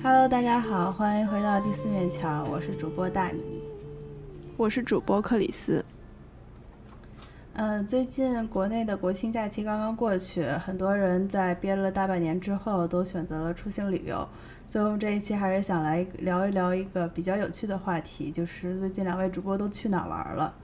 [0.00, 3.40] Hello，大家好，欢迎回到第四面墙，我是主播大米，
[4.56, 5.84] 我是主播克里斯。
[7.54, 14.26] 嗯，最近国内的国庆假期刚刚过去，很多人在憋了大半年之后，都选择了出行旅游。
[14.68, 20.54] 所以我们这一期还是想来聊一聊一个比较有趣的话题，就是最近两位主播都去哪玩了？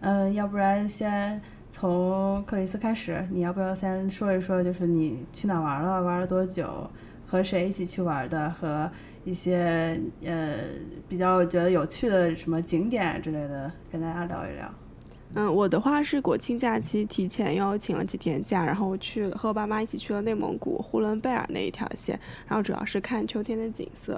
[0.00, 6.88] 嗯，要不然先从克里斯开始，你要不要先说一说，就是你去哪玩了，玩了多久？
[7.34, 8.48] 和谁一起去玩的？
[8.50, 8.88] 和
[9.24, 10.54] 一些呃
[11.08, 14.72] 比较觉得有趣的什么景点之类的，跟大家聊一聊。
[15.34, 24.12] 嗯，我的话是国庆假期提前又请了几天假，然后去和我爸妈一起去了内蒙古呼伦贝尔那一条线，然后主要是看秋天的景色，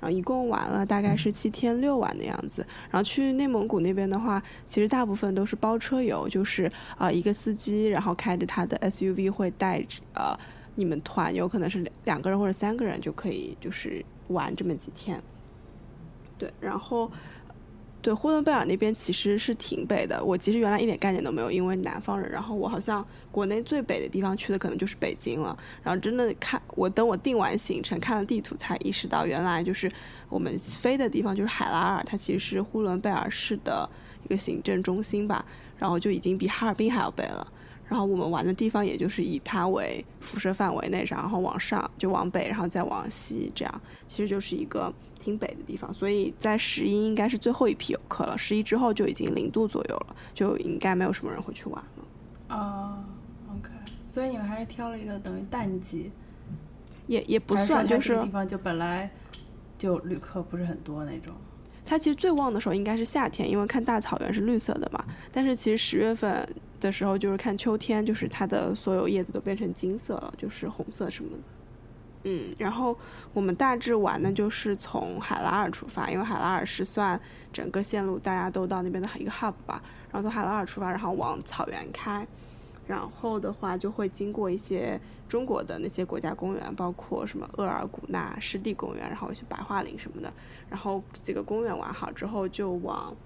[0.00, 2.66] 然后一共玩了大概是七天六晚的样子。
[2.90, 10.34] 然后去内蒙古那边的话，其实大部分都是包车游，就是呃一个司机，然后开着他的 SUV 会带着呃。
[10.74, 15.22] 你们团有可能是两两个人或者三个人就可以，就是玩这么几天。
[16.38, 17.10] 对，然后，
[18.00, 22.30] 对呼伦贝尔那边其实是挺北的，我其实原来一点概念都没有，因为南方人。
[22.30, 25.56] 然后我好像国内最北的地方去的可能就是北京了。
[25.84, 29.90] 然后真的看我等我定完行程看了地图才意识到，原来就是
[30.28, 33.88] 我们飞的地方就是海拉尔，它其实是呼伦贝尔市的
[34.24, 35.44] 一个行政中心吧。
[35.78, 37.46] 然后就已经比哈尔滨还要北了。
[37.92, 45.92] 然后我们玩的地方也就是以它为辐射范围内，然后往上就往北，然后再往西，这样其实就是一个挺北的地方。
[45.92, 52.56] 所以在十一应该是最后一批游客了，十一之后就已经零度左右了，就应该没有什么人会去玩了。
[52.56, 53.04] 啊
[53.54, 53.68] ，OK。
[54.06, 56.10] 所以你们还是挑了一个等于淡季，
[57.08, 59.10] 也也不算，就是地方就本来
[59.76, 61.34] 就旅客不是很多那种。
[61.84, 65.04] 它其实最旺的时候应该是夏天，因为看大草原是绿色的嘛。
[65.30, 66.48] 但是其实十月份。
[66.82, 71.42] 的时候就是看秋天，就是它的所有叶子都变成金色了，就是红色什么的。
[72.24, 72.98] 嗯，然后
[73.32, 77.20] 我们大致玩呢，就是从海拉尔出发，因为海拉尔是算
[77.52, 79.80] 整个线路大家都到那边的一个 hub 吧。
[80.10, 82.26] 然后从海拉尔出发，然后往草原开，
[82.92, 90.32] 然后的话就会经过一些中国的那些国家公园，包括什么额尔古纳湿地公园，然后一些白桦林什么的。
[90.68, 93.16] 然后几个公园玩好之后，就往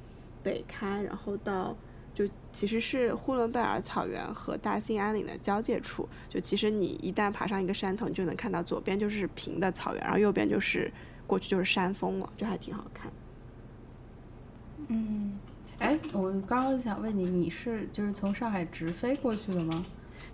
[0.43, 1.77] 北开，然后到。
[2.17, 6.09] 就其实是呼伦贝尔草原和大兴安岭的交界处。
[6.31, 10.91] 就其实你一旦爬上一个山头，你就能看到左边就是平的草原，然后右边就是
[11.27, 13.13] 过去就是山峰了，就还挺好看。
[14.89, 15.39] 嗯，
[15.79, 19.85] 哎，我刚刚想问你，你是就是从上海直飞过去的吗？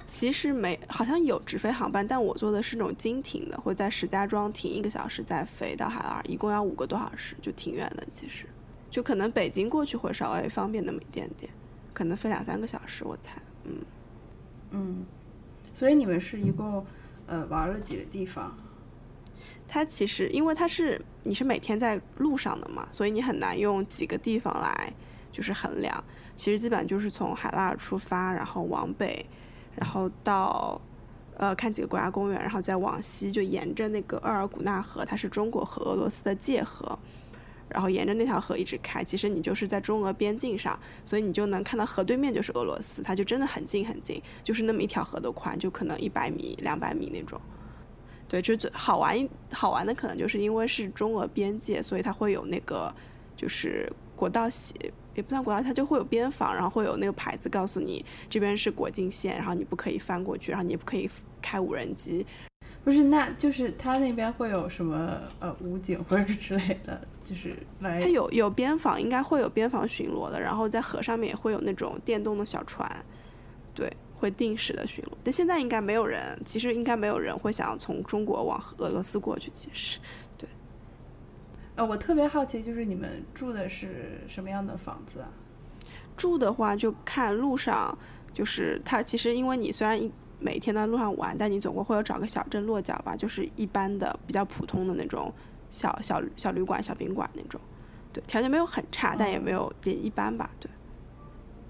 [0.06, 8.06] 其实没，好像有直飞航班，但我坐的是那种经停的，会在石家庄停一个小时再飞到海拉尔，一共要五个多小时，就挺远的。
[8.10, 8.46] 其实，
[8.90, 11.50] 就可能北京过去会稍微方便那么一点点。
[11.94, 13.32] 可能飞两三个小时，我猜，
[13.64, 13.74] 嗯，
[14.70, 15.04] 嗯，
[15.74, 16.84] 所以你们是一共，
[17.26, 18.56] 呃，玩了几个地方？
[19.66, 24.92] 它其实因为它是你是每天在路上的嘛，所以你很难用几个地方来
[25.32, 26.04] 就是衡量。
[26.36, 29.26] 其实基本就是从海拉尔出发，然后往北，
[29.74, 30.80] 然后到
[31.36, 36.98] 呃看几个国家公园，然后再往西，就沿着那个额尔古纳河，它是中国和俄罗斯的界河。
[37.68, 47.40] 然后沿着那条河一直开，其实你就是在中俄边境上，所以你就能看到河对面就是俄罗斯，它就真的很近很近，就是那么一条河的宽，就可能一百米、两百米那种。
[48.28, 52.94] 对，就最好玩好玩的可能就是因为是中俄边界，所以它会有那个
[53.34, 54.74] 就是国道线，
[55.14, 61.08] 也不算国道，它就会有边防，然后会有那个牌子告诉你这边是国境线，然后你不可以翻过去，然后你也不可以
[61.40, 62.26] 开无人机。
[62.84, 68.00] 不是，那就是他那边会有什么呃武警或者之类的，就是来。
[68.00, 72.90] 他有有边防，应该会有边防巡逻的，然后在河上面也会有那种电动的小船，
[73.72, 75.12] 对，会定时的巡逻。
[75.22, 80.31] 但现在应该没有人，其实应该没有人会想要从中国往俄罗斯过去，其实，对。
[81.76, 85.28] 呃，我特别好奇，就是你们住的是什么样的房子啊？
[86.16, 87.96] 住的话就看路上，
[88.34, 90.10] 就是它其实因为你虽然一。
[90.44, 95.32] 每天在路上玩，但你总归会有找个小镇落脚吧，就是一般的、比较普通的那种
[95.70, 97.60] 小小小旅馆、小宾馆那种。
[98.12, 100.50] 对，条件没有很差，但也没有也一般吧。
[100.58, 100.68] 对。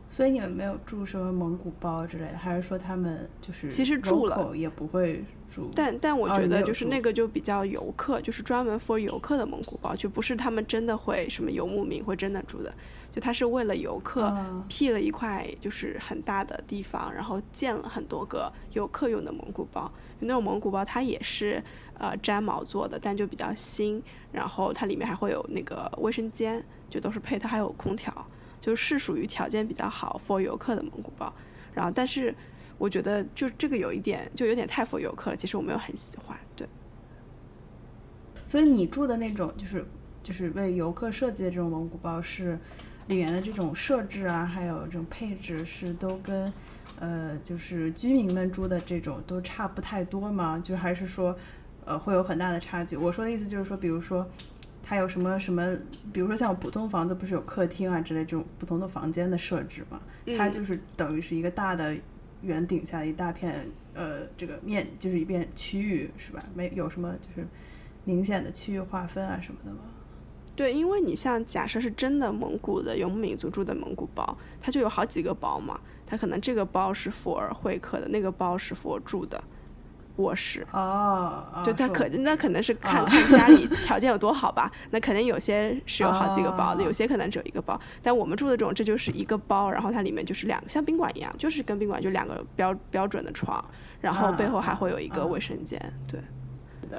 [0.09, 5.23] 所以你们没有住什么蒙古包之类的，还是说他们就是其实住了也不会
[5.53, 5.71] 住？
[5.75, 12.73] 但但我觉得就是那个就比较游客，就是专门 for 游客的蒙古包，就不是他们真的会什么游牧民会真的住的。
[13.13, 14.35] 就他是为了游客
[14.71, 19.83] 辟了一块就是很大的地方，然后建了很多个游客用的蒙古包。
[20.19, 21.63] 就那种蒙古包，它也是
[21.99, 24.03] 呃毡毛做的，但就比较新。
[24.33, 28.11] 然后它里面还会有那个卫生间，就都是配它，还有空调，
[28.59, 31.31] 就是属于条件比较好 for 游客的蒙古包。
[31.75, 32.35] 然后但是
[32.79, 36.37] 我觉得就这个有一点就有点太 for 游客了，其实我没有很喜欢。
[36.57, 36.67] 对。
[38.47, 39.85] 所以你住的那种就是
[40.23, 42.59] 就是为游客设计的这种蒙古包是
[43.07, 46.53] 里面的这种设置啊，还有这种配置是都跟
[47.01, 50.61] 呃就是居民们住的这种都差不太多吗？
[50.63, 51.37] 就还是说
[51.85, 52.97] 呃会有很大的差距？
[52.97, 54.29] 我说的意思就是说，比如说
[54.83, 55.77] 它有什么什么，
[56.13, 60.01] 比如说像普通房子不是有客厅啊之类这种不同的房间的设置吗？
[60.37, 61.97] 它就是等于是一个大的
[62.43, 66.43] 圆顶下一大片呃这个面就是一片区域是吧？
[66.55, 67.47] 没有什么就是
[68.05, 69.79] 明显的区域划分啊什么的吗？
[70.55, 79.43] 对，因为你像假设是真的蒙古的游牧民族住的蒙古包，它就有好几个包嘛，它可能这个包是佛尔会客的，那个包是佛住的
[80.17, 80.67] 卧室。
[80.73, 87.81] 哦，对，他可那可能是看哦看家里条件有多好吧，那肯定有些是有好几个包的，哦有些可能只有一个包。
[88.03, 93.65] 但我们住的这种，这就是一个包，然后它里面就是两个，像宾馆一样，就是跟宾馆就两个标标准的床，
[94.01, 96.21] 然后背后还会有一个卫生间，对。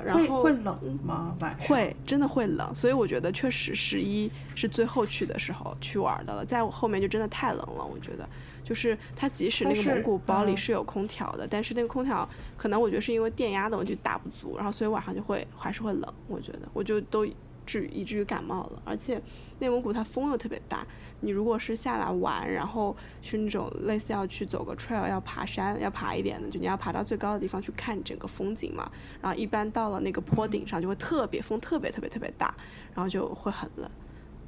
[0.03, 1.35] 然后会冷吗？
[1.39, 8.27] 晚上会真的会冷，所以我觉得确实十一是最后去的时候去玩的了，在我后面就真的太冷了，我觉得。
[8.63, 10.57] 就是它即使那个蒙古包里嗯。
[10.57, 17.27] 是有空调的，但是那个空调可能我觉得是因为电压的问题打不足，然后所以晚上就会还是会冷，我觉得我就都
[17.65, 19.21] 至于以至于感冒了，而且
[19.59, 20.85] 内蒙古它风又特别大，
[21.21, 28.89] 你如果是下来玩，然后去那种类似要去走个 trail 要爬山要爬一点的，就你要爬到最高的地方去看整个风景嘛，
[29.21, 32.53] 然后一般到了那个坡顶上就会特别风特别特别特别大，
[32.93, 33.89] 然后就会很冷，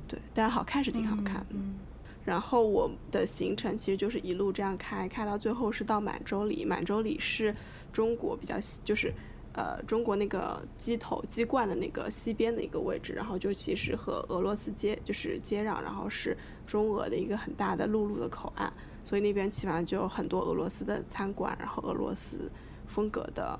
[0.07, 1.45] 对，但好看是挺好看的。
[1.51, 1.75] 嗯
[2.25, 6.65] 然后我的行程其实就是一路这样开，开到最后是到满洲里。
[6.65, 7.55] 满洲里是
[7.93, 9.13] 中国比较西就是
[9.53, 16.35] 呃中国那个鸡头鸡冠的那个西边的一个位置，然后就其实和俄罗斯接就是接壤，然后是
[16.65, 18.73] 中俄的一个很大的陆路的口岸，
[19.03, 22.51] 所以那边基本上就有很多俄罗斯的餐馆，然后俄罗斯
[22.87, 23.59] 风格的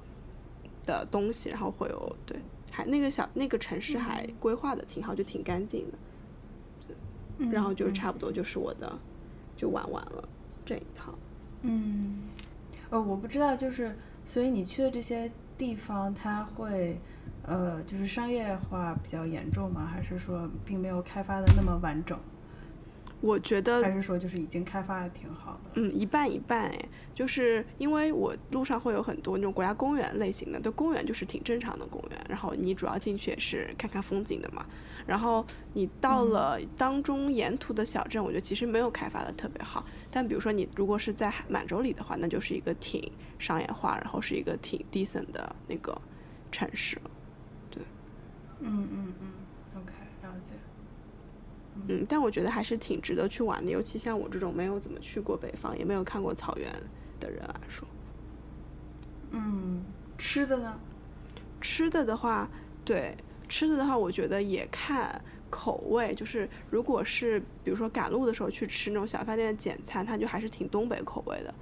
[0.83, 2.35] 的东西，然后会有对，
[2.71, 5.97] 还那个小那个城市还规划的挺好，就挺干净的。
[7.37, 8.97] 嗯然后就差不多就是我的，
[9.57, 10.27] 就玩完了
[10.65, 11.13] 这一套。
[11.61, 12.29] 嗯，
[12.89, 16.99] 呃，我不知道，就是所以你去的这些地方，它会
[17.43, 19.85] 呃，就是商业化比较严重吗？
[19.85, 22.17] 还是说并没有开发的那么完整？
[23.25, 25.81] 我觉得还是说就是已经开发的挺好的？
[25.81, 34.65] 嗯，一半一半哎，就是因为我路上会有很多那种国家公园类型的，对，公园就是挺正常的公园，然后你主要进去也是看看风景的嘛。
[35.07, 39.83] 然后你到了当中沿途的小镇，我觉得其实没有开发的特别好。
[40.11, 45.99] 但比如说你如果是在满洲里的话，那就是一个挺商业化，然后是一个挺 decent 的那个
[46.51, 47.11] 城市了。
[48.61, 49.34] 嗯嗯嗯解。
[51.87, 56.71] 嗯，但我觉得还是挺值得去玩的，尤其像我这种没有怎么去过北方，也没有看过草原
[57.19, 57.87] 的人来说。
[59.31, 59.83] 嗯，
[60.17, 60.79] 吃的呢？
[61.59, 62.47] 吃的的话，
[62.83, 63.15] 对
[63.49, 66.13] 吃的的话，我觉得也看口味。
[66.13, 71.53] 就是如果是比如说赶路的时候去吃那种小饭店的简餐，它就还是挺东北口味的，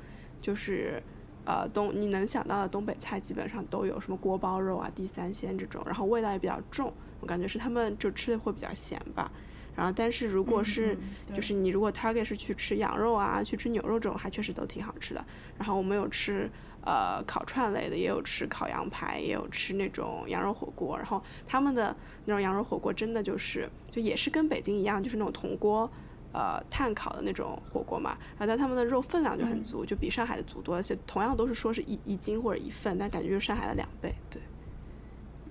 [0.41, 1.01] 就是
[1.45, 6.93] 呃东你能想到的东北菜基本上都有，什么锅包肉啊、地三鲜这种，然后味道也比较重。
[7.19, 9.31] 我感觉是他们就吃的会比较咸吧。
[9.75, 15.25] 然后，但是如果是、嗯就是你如果 target 是去吃羊肉啊，去吃牛肉这种，还确实都挺好吃的。
[15.57, 16.49] 然后我们有吃
[16.85, 20.95] 呃烤串类的，也有吃烤羊排，也有吃那种羊肉火锅。
[20.97, 25.89] 然后他们的那种羊肉火锅真的就是就也是跟北京一样，就是那种铜锅
[26.33, 28.11] 呃炭烤的那种火锅嘛。
[28.37, 30.75] 然后但他们的肉分量就很足，就比上海的足多。
[30.75, 34.13] 而且同样都是说是一一斤或者一份，但感觉就是上海的两倍。
[34.29, 34.39] 对，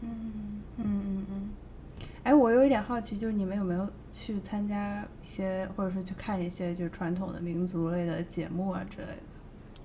[0.03, 0.42] 嗯。
[2.25, 9.17] 哎，我有一点好奇，就是你们有没有去参加一些，或者说去看一些就是传统的民族类的节目啊之类的？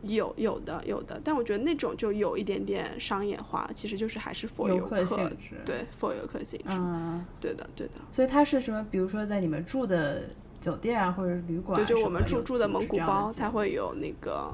[0.03, 5.55] 有有的有的，但我觉得那种就有一点点商业化，其实就是还是 for 游客性质。
[5.65, 6.65] 对 for 游客性质。
[6.69, 7.93] 嗯，对的对的。
[8.11, 8.85] 所以它是什么？
[8.91, 10.21] 比如说在你们住的
[10.61, 14.53] 酒店啊，或者是旅馆啊对，就我们住住的蒙古包，它会有那个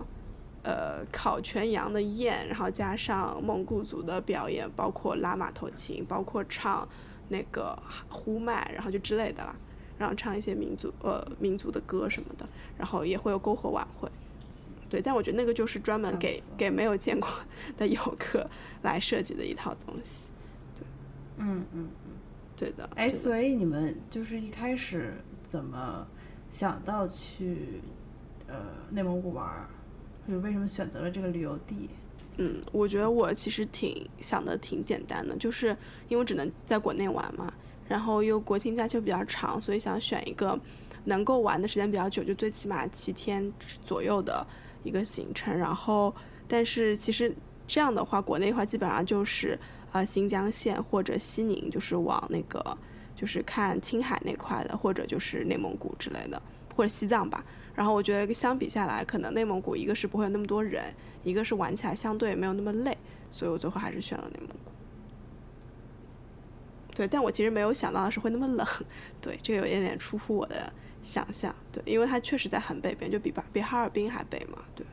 [0.63, 6.87] 呃烤全羊的宴，然后加上蒙古族的表演，包括拉马头琴，包括唱
[7.33, 7.77] 那个
[8.09, 9.55] 呼麦，然后就之类的啦，
[9.97, 12.47] 然后唱一些民族呃民族的歌什么的，
[12.77, 14.07] 然后也会有篝火晚会。
[14.89, 17.27] 对，但我觉得那个就是专门给 给没有见过
[17.77, 18.47] 的游客
[18.83, 20.29] 来设计的一套东西。
[20.75, 20.85] 对
[21.37, 22.11] 嗯嗯嗯。
[22.55, 22.87] 对的。
[22.95, 26.07] 哎，所以你们就是一开始怎么
[26.51, 27.81] 想到去
[28.47, 28.55] 呃
[28.91, 29.67] 内蒙古玩儿？
[30.27, 31.89] 就是为什么选择了这个旅游地？
[32.37, 35.75] 嗯，我觉得我其实挺想的挺简单的，就是
[36.09, 37.53] 因为只能在国内玩嘛，
[37.87, 40.59] 然后又国庆假期比较长，所以想选一个
[41.05, 43.51] 能够玩的时间比较久，就最起码七天
[43.83, 44.45] 左右的
[44.83, 45.55] 一个行程。
[45.55, 46.13] 然后，
[46.47, 47.33] 但是其实
[47.67, 49.57] 这样的话，国内的话基本上就是
[49.91, 52.77] 啊新疆线或者西宁，就是往那个
[53.15, 56.41] 就是看青海那块的，或者就是内蒙古之类的，
[56.75, 57.43] 或者西藏吧。
[57.75, 60.83] 然后我觉得相比下来，可能内蒙古一个是不会有那么多人，
[61.23, 62.97] 一个是玩起来相对没有那么累，
[63.31, 64.71] 所以我最后还是选了内蒙古。
[66.95, 68.67] 对，但我其实没有想到的是会那么冷，
[69.19, 74.85] 对，这个有一点点出乎我的想象，对，因为它确实在很北边，就比比哈尔滨还北嘛，对。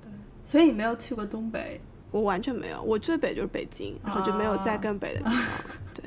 [0.00, 0.10] 对，
[0.46, 1.78] 所以你没有去过东北？
[2.10, 5.50] 我完全没有，我最北就是北京，然后就没有再更北的地方了，
[5.92, 6.04] 对。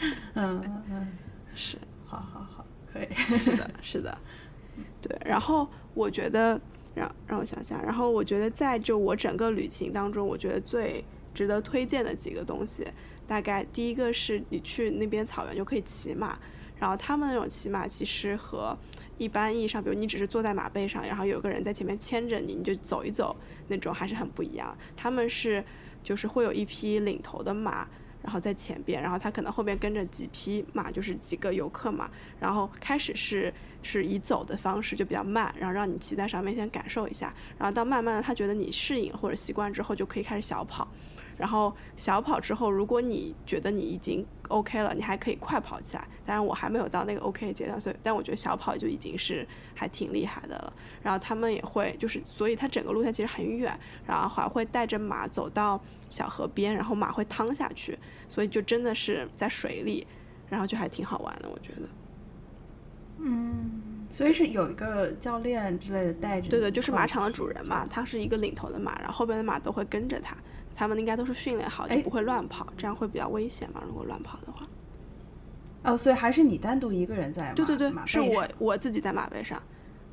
[0.32, 1.12] 嗯嗯，
[1.54, 3.38] 是，好好好，可以。
[3.38, 4.18] 是的，是的。
[5.02, 6.58] 对，然后我觉得，
[6.94, 11.04] 让让我想想，然后我觉得在就我整个旅行当中，我觉得最
[11.34, 12.86] 值得推荐的几个东西。
[13.26, 16.38] 大概第一个是你去那边草原就可以骑马，
[16.78, 18.76] 然后他们那种骑马其实和
[19.16, 23.34] 一般意义上，比如你只是坐在马背上，然后有个人在前面牵着你，你就走一走
[23.68, 24.76] 那种还是很不一样。
[24.96, 25.64] 他们是
[26.02, 27.88] 就是会有一匹领头的马，
[28.22, 32.10] 然后在前边，然后他可能后边跟着几匹马，就是几个游客嘛。
[32.40, 33.52] 然后开始是
[33.82, 40.88] 是以走的方式就比较慢，然后让你骑在上面先感受一下，然后到慢慢的他觉得你适应或者习惯之后，就可以开始小跑。
[41.42, 46.06] 然后小跑之后，如果你觉得你已经 OK 了，你还可以快跑起来。
[46.24, 49.44] 当然我还没有到那个 OK 的阶段，所以但我觉得小跑就已经是
[49.74, 50.72] 还挺厉害的了。
[51.02, 60.06] 然后他们也会就是，所以它整个路线其实很远，然后还会带着马走到小河边，然后马会趟下去，所以就真的是在水里，
[60.48, 61.88] 然后就还挺好玩的，我觉得。
[63.18, 66.48] 嗯，所以是有一个教练之类的带着。
[66.48, 70.36] 对对，就是马场的主人嘛，他是一个领头的马，然后后边的马都会跟着他。
[70.74, 73.82] 他们应该都是训练好，就不会乱跑，这样会比较危险嘛？
[73.86, 74.66] 如果乱跑的话。
[75.84, 77.52] 哦，所以还是你单独一个人在？
[77.54, 79.60] 对对对，是我我自己在马背上。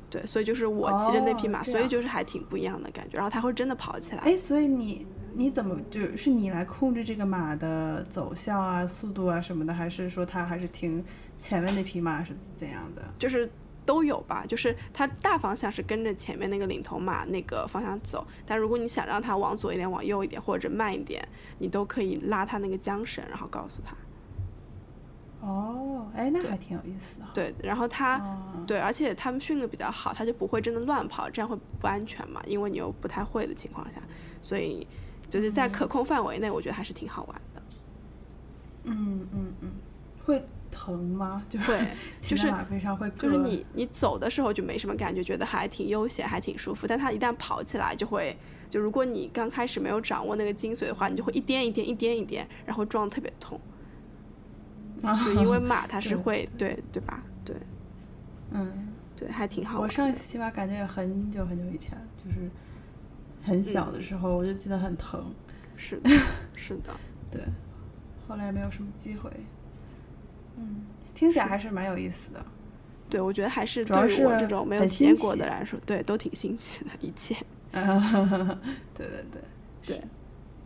[0.08, 3.16] 对，所以就是我骑着那匹马，所以就是还挺不一样的感觉。
[3.16, 4.22] 然后它会真的跑起来。
[4.22, 11.04] 哎，所以你你怎么就是你来控制这个马的走向啊、速度啊什么的，还是说它还是听
[11.38, 13.02] 前面那匹马是怎样的？
[13.18, 13.48] 就是。
[13.90, 21.20] 都有吧，就是它大方向是跟着前面那个领头马那个方向走，但如果你想让它往左一点、往右一点或者慢一点，
[21.58, 23.96] 你都可以拉它那个缰绳，然后告诉他。
[25.44, 27.26] 哦，哎，那还挺有意思的。
[27.34, 28.20] 对，然后它，
[28.64, 32.40] 对，而且他们训的比较好，它就不会真的乱跑，这样会不安全嘛？
[32.46, 34.00] 因为你又不太会的情况下，
[34.40, 34.86] 所以
[35.28, 37.62] 就是在可控范围内，我觉得还是挺好玩的。
[38.84, 39.79] 嗯嗯嗯，会。
[40.80, 41.42] 疼吗？
[41.50, 41.78] 就会，
[42.18, 46.86] 就是马背上会，就是你你走的时候就没什么感觉，觉得还挺悠闲，还挺舒服。
[46.86, 48.34] 但它一旦跑起来，就会，
[48.70, 53.60] 就如果你刚开始没有掌握那个精髓的话，你就会一颠一颠一颠一颠，然后撞特别痛。
[55.24, 57.22] 就因为马它是会，对对吧？
[57.44, 57.54] 对，
[58.52, 59.80] 嗯，对，还挺好。
[59.80, 62.50] 我上一次骑马感觉也很久很久以前，就是
[63.42, 65.24] 很小的时候，我就记得很疼。
[65.76, 66.10] 是的，
[66.54, 66.94] 是的，
[67.30, 67.42] 对。
[68.28, 69.30] 后来没有什么机会。
[70.60, 70.82] 嗯，
[71.14, 72.44] 听起来还是蛮有意思的。
[73.08, 77.34] 对，我觉得还是对于我这种没有体验过的来说，对，都挺新奇的一切。
[77.72, 79.42] 对对对
[79.84, 80.02] 对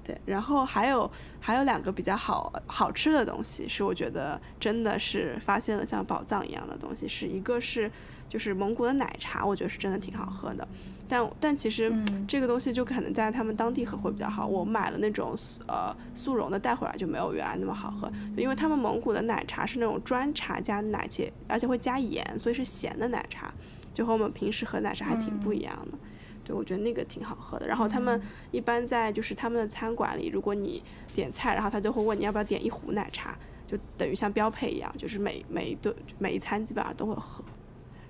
[0.04, 0.20] 对。
[0.26, 1.10] 然后还有
[1.40, 7.08] 还有两个比较好好吃的东西，是我觉得真的是发现了像宝藏一样的东西。
[7.08, 7.90] 是一个是
[8.28, 10.68] 就是蒙古的奶茶，我觉得是真的挺好喝的。
[11.14, 11.92] 但但其实
[12.26, 14.44] 这个东西就可能在他们当地喝会比较好。
[14.44, 15.32] 我买了那种
[15.68, 23.54] 呃速溶的带回来就没有原来那么好喝，因为他们蒙古的奶茶是那种砖茶加奶且而且会加盐，所以是咸的奶茶，
[23.94, 25.96] 就和我们平时喝奶茶还挺不一样的。
[26.42, 27.66] 对，我觉得那个挺好喝的。
[27.68, 30.82] 然后他们一般在就是他们的餐馆里，如果你
[31.14, 37.44] 点菜，然后他就会问你要不要点一壶奶茶，就等于像标配一样，就是每每一顿每一餐基本上都会喝。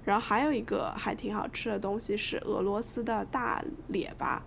[0.05, 4.43] 然后还有一个还挺好吃的东西是俄罗斯的大列巴，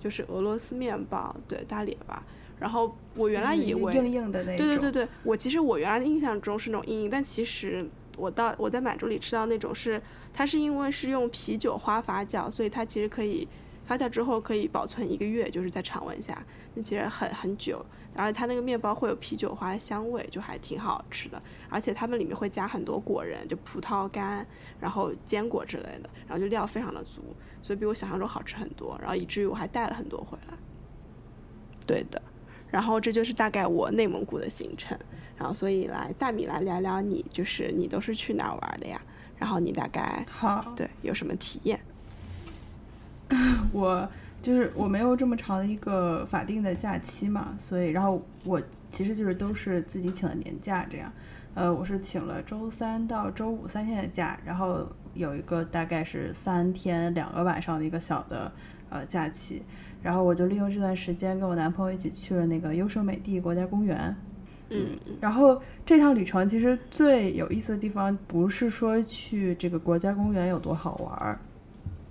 [0.00, 2.22] 就是俄罗斯面包，对大列巴。
[2.58, 7.84] 然后我原来以为硬硬的那种，对对对对，我其实我原来的印象中是那种硬硬，但其实
[8.16, 10.00] 我到我在满洲里吃到那种是，
[10.32, 13.48] 它是因为是用啤酒花发酵，所以它其实可以
[13.84, 16.40] 发酵之后可以保存一个月，就是在常温下，
[16.74, 17.84] 那其实很很久。
[18.14, 21.42] 而且它那个面包会有啤酒花的香味，就还挺好吃的。
[21.68, 24.46] 而且它们里面会加很多果仁，就葡萄干，
[24.78, 27.22] 然后坚果之类的，然后就料非常的足，
[27.60, 28.98] 所以比我想象中好吃很多。
[29.00, 30.54] 然后以至于我还带了很多回来。
[31.86, 32.20] 对的，
[32.70, 34.98] 然后这就是大概我内蒙古的行程。
[35.36, 39.00] 然后所以来大米来聊聊你，就是你都是去哪儿玩的呀？
[39.38, 41.80] 然后你大概好对有什么体验？
[43.72, 44.08] 我。
[44.42, 51.12] 就是我没有这么长的一个法定的假期嘛，所以然后我其实就是都是自己请的年假这样，
[51.54, 54.84] 呃，我是请了周三到周五三天的假，然后
[55.14, 58.50] 有一个大概是三天两个晚上的一个小的
[58.90, 59.62] 呃假期，
[60.02, 64.14] 然后我就利用这段时间跟我男朋友一起去了那个优胜美地国家公园。
[64.70, 71.38] 嗯，然后这趟旅程其实最有意思的地方不是说去这个国家公园有多好玩儿。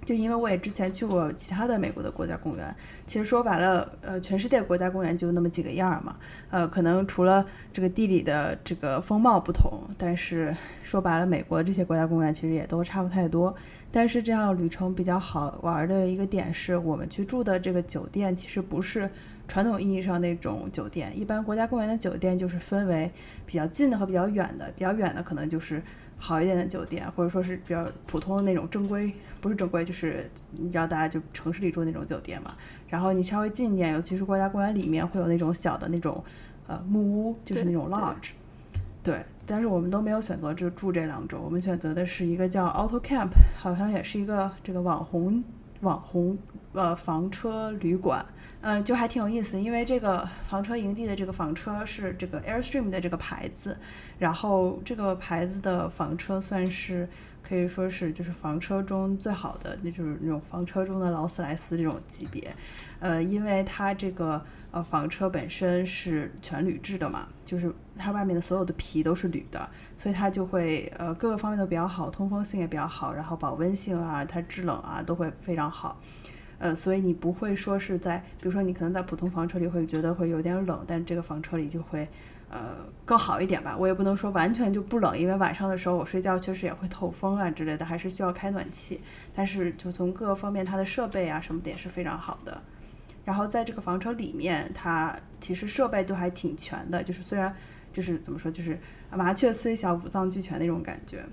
[0.04, 6.16] 就因为我也之前去过其他的美国的国家公园，其实说白了，呃，全世界国家公园就那么几个样儿嘛，
[6.50, 13.56] 呃，可能除了这个地理的这个风貌不同，但是说白了，美国这些国家公园其实也都差不太多。
[13.92, 19.10] 但是这样旅程比较好玩的一个点是，我们去住的这个酒店其实不是
[19.50, 23.12] 传统意义上那种酒店，一般国家公园的酒店就是分为
[23.46, 25.84] 比较近的和比较远的，比较远的可能就是
[26.24, 29.12] 好一点的酒店，或者说是比较普通的那种正规。
[29.42, 32.54] 不是正规，就是你知道大家就城市里住那种酒店嘛。
[32.88, 36.24] 然后你稍微近一点，尤其是国家公园里面会有那种小的那种
[36.68, 38.34] 呃木屋，就是那种 lodge。
[39.02, 45.44] 对，但是我们都没有选择就住这两种，我们选择的是一个叫 Auto Camp，好像也是一个这个网红
[45.80, 46.38] 网红
[46.74, 48.24] 呃房车旅馆。
[48.62, 53.78] 嗯，就还挺有意思，因为这个房车营地的这个房车是这个 Airstream 的这个牌子，
[54.18, 57.08] 然后这个牌子的房车算是。
[57.44, 62.50] 可以说是就是房车中最好的，那就是那种房车中的劳斯莱斯这种级别，
[63.00, 76.00] 呃，因为它这个呃房车本身是全铝制的嘛，就是它外面的所有的皮都是铝的，所以它就会呃各个方面都比较好，通风性也比较好，然后保温性啊，它制冷啊都会非常好，
[76.62, 82.08] 呃，所以你不会说是在，比如说你可能在普通房车里会觉得会有点冷，但这个房车里就会。
[82.54, 89.00] 呃，更好一点吧，我也不能说完全就不冷，因为晚上的时候我睡觉确实也会透风啊之类的，还是需要开暖气。
[89.34, 92.62] 但是就从各个方面，它的设备啊什么的也是非常好的。
[93.24, 97.56] 然后在这个房车里面，它其实设备都还挺全的，就是虽然
[97.94, 98.78] 就是怎么说，就是
[99.12, 101.24] 麻雀虽小五脏俱全那种感觉。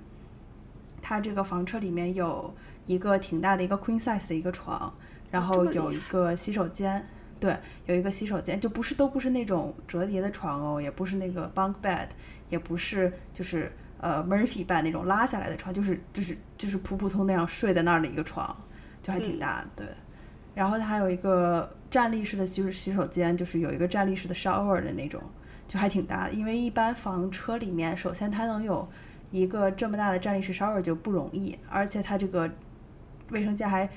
[1.03, 2.55] 它这个房车里面有
[2.87, 4.95] 一个挺大的一个 queen size 的一个床，
[5.31, 7.05] 然后有一个洗手间。
[7.41, 12.09] 对，有一个洗手间，就不是都不是那种折叠的床哦，也不是那个 bunk bed，
[12.49, 18.57] 也不是就是呃 Murphy bed 那种拉下来的床，就是就是就是普普通那样睡在那儿的一个床，
[19.05, 19.64] 就还挺大。
[19.77, 19.87] 对，
[20.53, 25.23] 然后它还有一个站立式的洗洗手间，就是有一个站立式的 shower 的那种，
[25.69, 26.33] 就还挺大的。
[26.33, 28.88] 因为一般房车里面，首先它能有
[29.31, 32.51] 一个这么大的站立式 shower 就不容易，而且它这个
[33.31, 33.88] 卫生间还。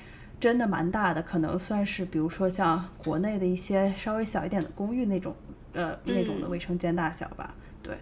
[0.42, 5.32] 真的蛮大的，可能算是，比如说像国内的一些稍微小一点的公寓那种，
[5.72, 7.54] 呃，那种的卫生间大小吧。
[7.80, 7.96] 对，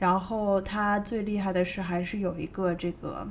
[0.00, 3.24] 然后它最厉害的是还是有一个这个，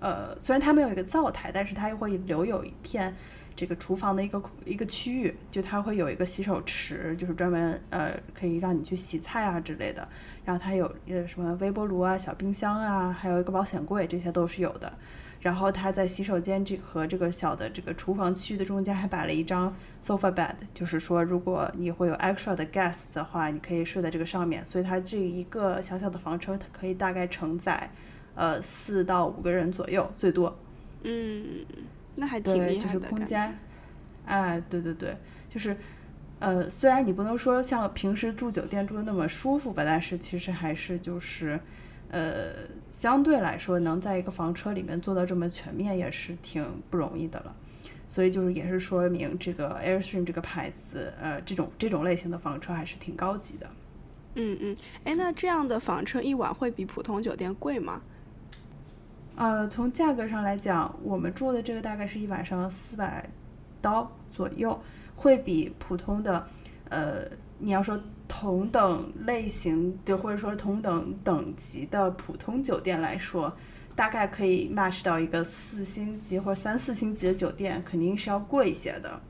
[0.00, 3.16] 呃，虽然它没有一个灶台，但是它又会留有一片
[3.56, 10.06] 这个厨房的一个一个区域，就它会有一个洗手池，就是专门呃可以让你去洗菜啊之类的。
[10.44, 14.92] 然后它有呃什么微波炉啊、小冰箱啊，还有一个保险柜，这些都是有的。
[15.40, 24.62] 然后他在洗手间这和这个小的这个厨房区的中间还摆了一张 sofa bed，就是说如果你会有 extra 的 guests 的话，你可以睡在这个上面。
[24.62, 27.90] 所以它这一个小小的房车，它可以大概承载，
[28.34, 30.54] 呃，四到五个人左右，最多。
[31.04, 31.64] 嗯，
[32.16, 32.82] 那还挺厉害的。
[32.82, 33.58] 就是空间，
[34.26, 35.16] 哎，对对对，
[35.48, 35.74] 就是，
[36.38, 41.58] 呃，虽然你不能说像平时住酒店住的那么舒服吧，但是其实还是就是。
[42.12, 42.52] 呃，
[42.90, 47.54] 相对来说，能在一个房车里面做到这么全面，也是挺不容易的了。
[48.08, 53.70] 所以就是也是说明这个 Airstream 这个牌子，呃，这种这种类型的房车还是挺高级的。
[54.34, 58.02] 嗯嗯，哎，那这样的房车一晚会比普通酒店贵吗？
[59.36, 63.30] 呃，从价格上来讲，我们住的这个大概是一晚上四百
[63.80, 64.78] 刀左右，
[65.14, 66.46] 会比普通的，
[66.88, 67.22] 呃，
[67.58, 67.98] 你要说。
[68.32, 73.52] 同等类型就或者说同等等级的普通酒店来说，
[73.96, 79.20] 大概可以 match 到一个四星级或三四星级的酒店，肯定是要贵一些的。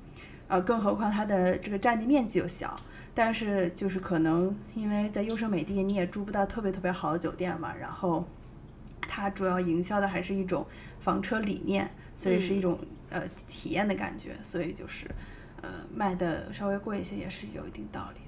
[0.48, 2.78] 呃，更何况它的这个占地面积又小。
[3.12, 8.24] 但是就是可能因为在优胜美地你也住不到特别特别好的酒店嘛，然后
[9.00, 10.64] 它主要营销的还是一种
[11.00, 15.10] 房车理念，所以是一种呃体验的感觉，所以就是
[15.62, 18.20] 呃卖的稍微贵一些也是有一定道理。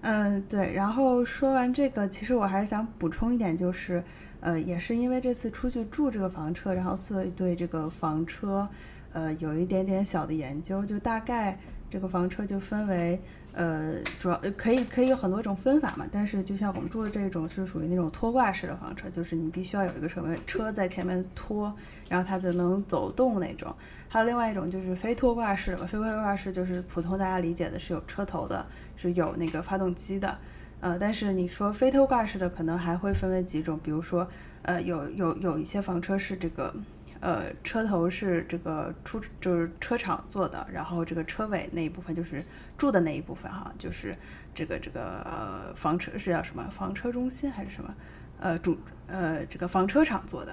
[0.00, 0.72] 嗯，对。
[0.72, 4.02] 然后说完这个，其实我还是想补充一点，就是，
[4.40, 8.68] 呃，也是因为这次出去住这个房车，然后所以对这个房车，
[9.12, 10.86] 呃，有一点点小的研究。
[10.86, 11.58] 就大概
[11.90, 13.20] 这个房车就分为，
[13.52, 16.06] 呃，主要可以可以有很多种分法嘛。
[16.12, 21.74] 但是就像我们住的这种是属于那种拖挂式的房车，就是你必须要有一个什么车在前面拖，
[22.08, 23.74] 然后它就能走动那种。
[24.08, 28.66] 还有另外一种就是非拖挂式的，非拖挂式就是普通大家理解的是有车头的。
[29.00, 30.36] 是有那个发动机的，
[30.80, 34.28] 呃，但是你说非拖挂式的，可能还会分为几种，比如说，
[34.62, 36.74] 呃，有有有一些房车是这个，
[37.20, 42.44] 呃，车头是这个出就是车厂做的，然后这个车尾那一部分就是
[42.76, 44.16] 住的那一部分哈，就是
[44.52, 47.94] 这个这个呃房车是叫什么房车中心还是什么，
[48.40, 50.52] 呃主呃这个房车厂做的。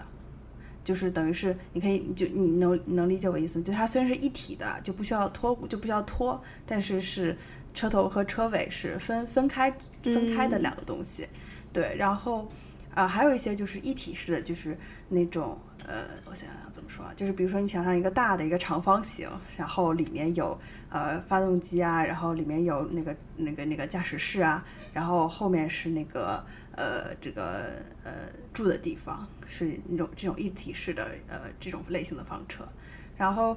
[0.85, 3.65] 就是等于是，你可以就你能能理解我意思吗？
[3.65, 7.35] 就它虽然是一体的，就不需要拖就不需要拖，但是是
[7.73, 9.69] 车头和车尾是分分开
[10.03, 11.27] 分开的两个东西。
[11.73, 12.47] 对，然后
[12.93, 14.77] 啊还有一些就是一体式的，就是
[15.09, 20.57] 那种呃，我想想怎么说啊，就是比如说你想象一个大的一个长方形，然后里面有
[20.89, 26.43] 呃发动机啊，然后里面有那个那个那个驾驶室啊，然后后面是那个。
[26.77, 27.71] 呃，这个
[28.03, 28.11] 呃
[28.51, 32.67] 住的地方是那种这种一体式的呃这种类型的房车，
[33.15, 33.55] 然后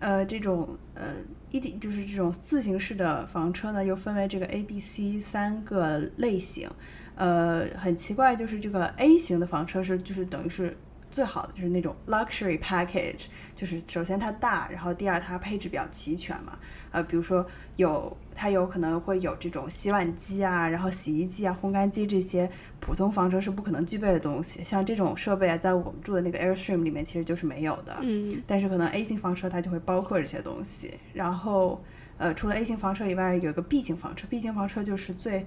[0.00, 1.14] 呃这种呃
[1.52, 6.68] 一体就是这种自行式的房车呢，又分为这个 A、B、C 三个类型。
[7.14, 10.76] 呃，很奇怪，就是这个 A 型的房车是就是等于是。
[11.10, 16.58] 最好的就是那种 luxury package，就是首先它大，然后第二它配置比较齐全嘛。
[16.90, 24.64] 呃，比如说有它有可能会有这种洗碗机啊，然后洗衣机啊、烘干机这些普通房车是不可能具备的东西。
[24.64, 27.96] 像这种设备啊，在我们住的那个 Airstream 里面其实就是没有的。
[28.02, 28.42] 嗯。
[28.46, 30.94] 但是可能 A 型房车它就会包括这些东西。
[31.12, 31.82] 然后
[32.18, 34.26] 呃，除了 A 型房车以外，有一个 B 型房车。
[34.28, 35.44] B 型房车就是最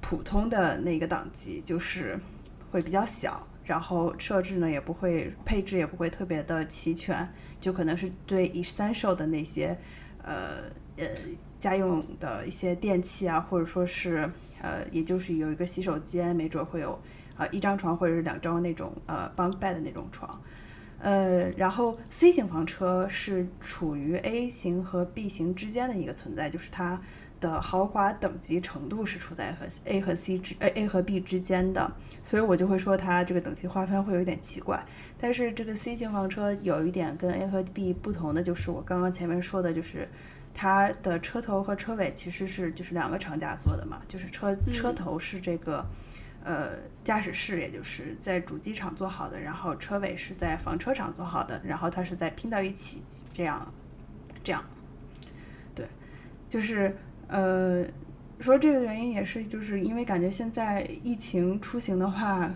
[0.00, 2.18] 普通的那个档级，就是
[2.70, 3.46] 会比较小。
[3.64, 7.28] 然后设置呢也不会，配置也不会特别的齐全，
[7.60, 9.76] 就可能是对 essential 的那些，
[10.22, 10.64] 呃
[10.96, 11.06] 呃
[11.58, 14.28] 家用的一些电器啊，或者说是
[14.60, 17.00] 呃，也就是有一个洗手间，没准会有
[17.36, 20.40] 呃一张床或者是两张那种呃 bunk bed 的那种床，
[20.98, 27.00] 呃，然后 C 型房车是处于 A 型和 B 型之间的一个存在，就是它。
[27.42, 34.80] 的豪华等级程度是处在和 A 和 C 之 A A 和 B 之间的，所以我就会说它这个等级划分会有点奇怪。
[35.18, 40.08] 但是这个 C 型房车有一点跟 A 和 B 不同的，就是我刚刚前面说的，就是
[40.54, 45.84] 它的车头和车尾其实是就是两个厂家做的嘛，就是车车头是这个
[46.44, 46.70] 呃
[47.02, 53.02] 驾驶室，也就是在主机厂做好的，然后车尾是在房车厂做好的，然后它是在拼到一起
[53.32, 53.72] 这样
[54.44, 54.64] 这样，
[55.74, 55.84] 对，
[56.48, 56.96] 就是。
[57.28, 57.84] 呃，
[58.40, 62.52] 说这个原因也是，就是因为感觉现在疫情出行的话，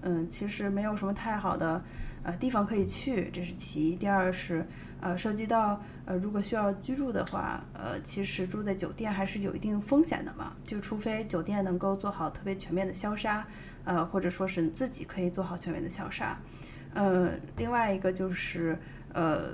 [0.00, 1.82] 嗯，其实没有什么太好的
[2.22, 3.94] 呃地方可以去，这是其一。
[3.94, 4.66] 第二是，
[5.00, 10.52] 呃，涉及到呃，如果需要居住的话，呃，其实住在酒店还是有一定风险的嘛。
[10.64, 13.46] 就除非酒店能够做好特别全面的消杀，
[13.84, 16.36] 呃，或者说是自己可以做好全面的消杀。
[16.94, 18.76] 呃，另外一个就是，
[19.12, 19.50] 呃，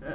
[0.00, 0.10] 呃。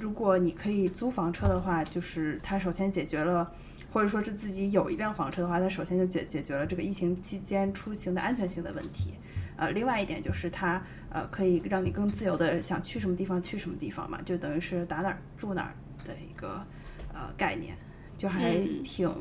[0.00, 3.52] 如果你可以租房车的话，就是它首先解决了，
[3.92, 9.14] 或者说是自己有一辆房车的话，它首先就解解决了这个疫情期间出行的安全性的问题。
[9.56, 16.64] 呃，另外一点就是它呃可以让你更自由的想去什么地方去什么地方嘛，就等于是打哪儿住哪儿的一个
[17.12, 17.76] 呃概念，
[18.16, 19.14] 就还挺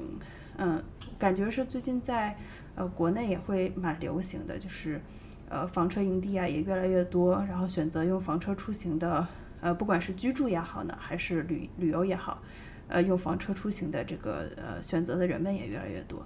[0.57, 0.81] 嗯，
[1.17, 2.37] 感觉是最近在
[2.75, 5.01] 呃国内也会蛮流行的，就是
[5.49, 9.27] 呃房车营地啊也越来越多，然后选择用房车出行的。
[9.61, 12.41] 呃，不管是居住也好呢，还是旅旅游也好，
[12.87, 16.25] 呃，用房车出行的这个呃选择的人们也越来越多。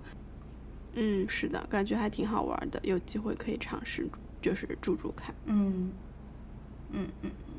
[0.93, 4.08] 嗯，是的，感觉还挺好玩的，有机会可以尝试，
[4.41, 5.34] 就是住住看。
[5.46, 5.91] 嗯，
[6.91, 7.56] 嗯嗯嗯，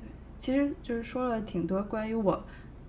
[0.00, 2.42] 对，其实就是说了挺多关于我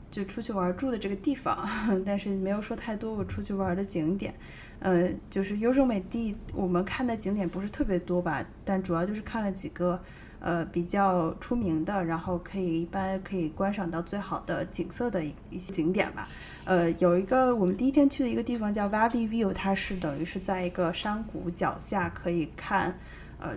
[0.10, 1.68] 就出去玩住的这个地方，
[2.06, 4.34] 但是没有说太多我出去玩的景点。
[4.80, 10.02] 呃，就是优胜美地，我们看的景点不是特别多吧，但主要就是看了几个。
[10.42, 16.28] 呃，比较出名的，然后可以一般可以观赏到最好的景色的一一些景点吧。
[16.66, 22.98] 呃，有一个我们第一天去的一个地方叫 Valley View，它是等于是在一个山谷脚下可以看
[23.40, 23.52] 呃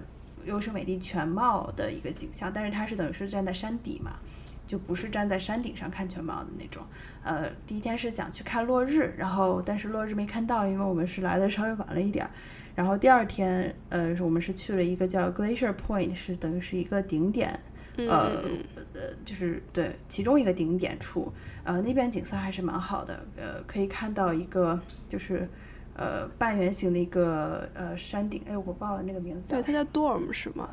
[0.44, 4.12] 优胜美地全貌的一个景象，但是它是等于是站在山底嘛，
[4.66, 6.83] 就不是站在山顶上看全貌的那种。
[7.23, 12.31] 呃，第一天是想去看落日，然后但是落日没看到，因为我们是来的稍微晚了一点儿。
[12.75, 17.57] 然后第二天，呃，我们是去了一个叫 Glacier Point，是等于是一个顶点，
[17.97, 18.43] 呃
[18.95, 21.33] 呃，就是对其中一个顶点处，
[21.63, 24.77] 呃，那边景色还是蛮好的，呃，可以看到一个
[25.09, 25.49] 就是
[25.95, 29.53] 呃半圆形的一个呃山顶，哎，我忘了那个名字。
[29.55, 30.69] 对，它叫 Dorm 是吗？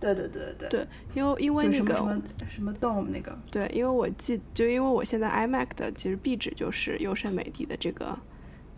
[0.00, 0.66] 对对对对。
[0.70, 3.38] 对，因为因为那个什么什么 Dome 那个。
[3.50, 8.18] 对，因为我记，就因为我现在 iMac 的其实壁纸就是优胜美地的这个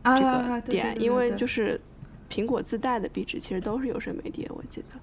[0.03, 1.81] 这个点，因为就是。
[2.33, 4.99] 苹果自带的壁纸其实都是有声媒体，我记得。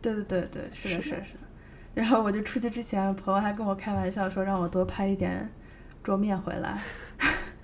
[0.00, 1.20] 对对对对，是的，是的。
[1.92, 5.46] 然后我就出去之前，朋友还跟我开玩笑说，让我多拍一点
[6.02, 6.80] 桌面回来。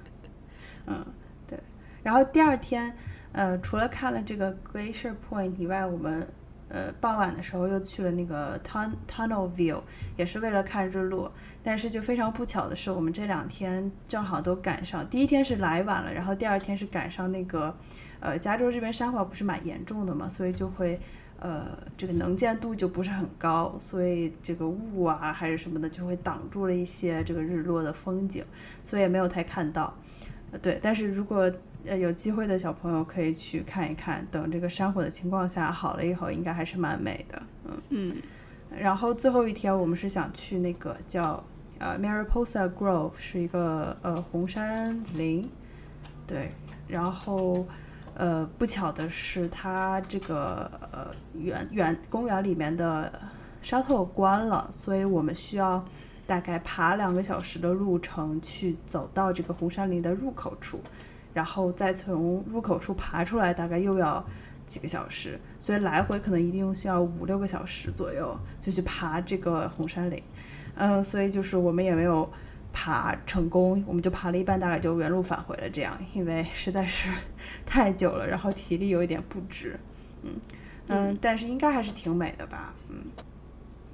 [0.87, 1.07] 嗯，
[1.47, 1.59] 对。
[2.03, 2.95] 然后第二天，
[3.33, 6.29] 呃，除了看了这个 Glacier Point 以外，我们
[6.73, 9.81] 呃傍晚的时候又去了那个 Tun Tunnel View，
[10.17, 11.31] 也是为了看日落。
[11.63, 17.77] 但是就非常不巧的是，我们这两天正好都赶上，第一天是来晚了，然后第二天是赶上那个，
[18.21, 20.99] 呃，加州这边山火不是蛮严重的嘛，所以就会。
[21.45, 28.45] 呃，这个能见度就不是很高，所以这个雾啊还是什么的就会挡住了一些这个日落的风景，
[28.85, 29.93] 所以也没有太看到。
[30.61, 31.51] 对，但是如果
[31.87, 37.43] 呃有机会的小朋友可以去看一看，等这个山火的情况下好了以后，应该还是蛮美的。
[37.65, 38.17] 嗯嗯。
[38.79, 41.43] 然后最后一天我们是想去那个叫
[41.79, 45.49] 呃 Mariposa Grove，是一个呃红杉林。
[46.27, 46.51] 对，
[46.89, 47.67] 然后。
[48.15, 53.11] 呃，不巧的是，它这个呃园园公园里面的
[53.63, 55.83] 沙特关了，所以我们需要
[56.27, 60.79] 大概爬两个小时的路程去走到这个红杉林的入口处，
[61.35, 64.25] 然后再从入口处爬出来，大概又要
[64.67, 70.23] 几个小时，所以来回可能一定需要五六个小时左右就去爬这个红山岭。
[70.75, 72.29] 嗯，所以就是我们也没有。
[72.75, 75.69] 爬成功，我们就爬了一半，大概就原路返回了。
[75.69, 77.11] 这样，因为实在是
[77.67, 79.79] 太久了，然后体力有一点不支。
[80.23, 80.41] 嗯
[80.87, 82.73] 嗯，但是应该还是挺美的吧？
[82.89, 82.97] 嗯，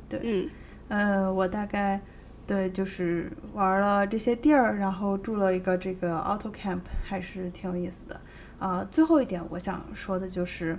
[0.09, 0.51] 对，嗯
[0.91, 2.01] 嗯，我大概
[2.49, 8.21] 对就是玩了这些地儿，然后住了一个这个 auto camp，还是挺有意思的。
[8.59, 10.77] 啊，最后一点我想说的就是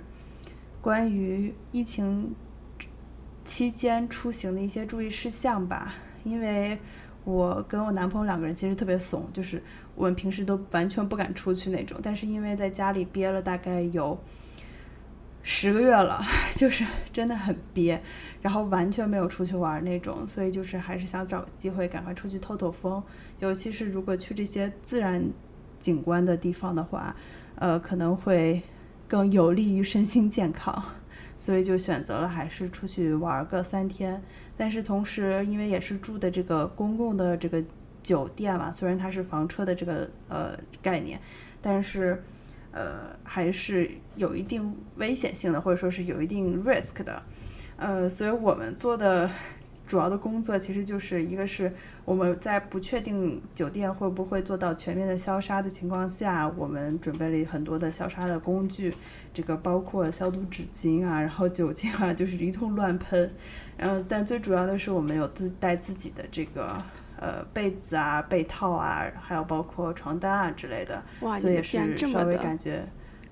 [0.82, 2.34] 关于疫情
[3.44, 6.78] 期间出行的一些注意事项吧，因为。
[7.22, 9.62] 我跟我男朋友两个人其实特别怂，就是
[9.94, 12.00] 我们平时都完全不敢出去那种。
[12.02, 14.18] 但是因为在家里憋了大概有
[15.42, 16.22] 十个月了，
[16.54, 18.00] 就是真的很憋，
[18.42, 23.02] 然后完全没有出去玩那种，所以就是还是想找个机会赶快出去透透风。
[23.38, 25.22] 尤其是如果去这些自然
[25.80, 27.14] 景观的地方的话，
[27.56, 28.62] 呃，可能会
[29.08, 30.82] 更有利于身心健康，
[31.38, 34.22] 所以就选择了还是出去玩个三天。
[34.56, 37.64] 但是同时，因为也是住的这个公共的这个
[38.02, 41.18] 酒店嘛，虽然它是房车的这个呃概念，
[41.62, 42.22] 但是
[42.72, 47.22] 呃还是有一定危险性的，或者说是有一定 risk 的，
[47.76, 49.30] 呃，所以我们做的
[49.86, 51.72] 主要的工作其实就是一个是
[52.04, 58.94] 我们在不确定酒店会不会做到全面的消杀的情况下，我们准备了很多的消杀的工具，
[59.34, 63.32] 这个包括消毒纸巾啊，然后酒精啊，就是一通乱喷。
[63.78, 66.80] 嗯，但最主要的是我们有自带自己的这个
[67.20, 71.02] 呃被子啊、被套啊，还有包括床单啊之类的，
[71.38, 72.82] 所以也是稍微感觉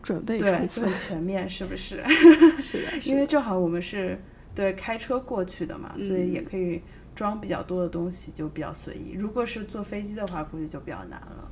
[0.03, 2.05] 准备对很全面，是不是？
[2.63, 4.21] 是的，因为正好我们是
[4.55, 6.83] 对开车过去的嘛，所以也可以
[7.15, 9.15] 装比较多的东西，就比较随意。
[9.19, 11.51] 如果是坐飞机的话，估计就比较难了。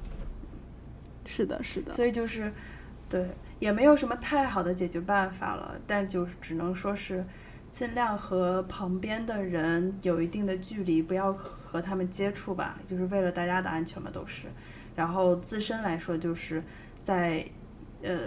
[1.25, 1.95] 是的，是的。
[1.95, 2.53] 所以就是
[3.09, 3.27] 对，
[3.59, 7.25] 也没有什么太好的解决办法了，但就只能说是。
[7.73, 11.31] 尽量和旁边的人有一定的距离，不要
[11.67, 14.47] 和他们接触吧，就是为了大家的安全嘛，都是。
[14.95, 16.63] 然后自身来说，就是
[17.03, 17.45] 在
[18.03, 18.19] 呃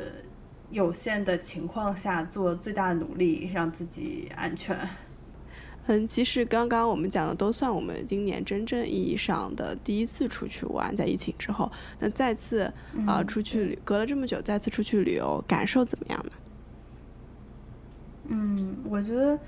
[0.70, 4.78] 有限的情况下做最大的努力，让自己安全。
[5.88, 12.72] 嗯，其实刚刚我们讲的都算我们今年真正意义上的第一次出去玩，在疫情之后，那再次
[13.08, 16.32] 啊出去旅，隔了这么久再次出去旅游，感受怎么样呢？
[18.32, 19.40] 嗯，我觉得，